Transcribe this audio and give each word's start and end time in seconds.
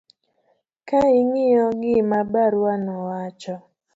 ka 0.87 1.01
ing'iyo 1.19 1.65
gima 1.79 2.19
barua 2.31 2.73
no 2.85 2.95
wacho 3.07 3.55